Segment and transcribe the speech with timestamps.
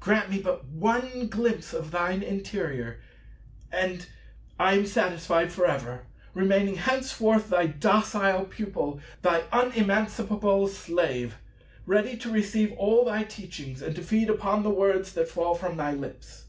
[0.00, 3.00] Grant me but one glimpse of thine interior,
[3.70, 4.04] and
[4.58, 11.36] I am satisfied for ever, remaining henceforth thy docile pupil, thy unemancipable slave,
[11.86, 15.76] ready to receive all thy teachings and to feed upon the words that fall from
[15.76, 16.46] thy lips.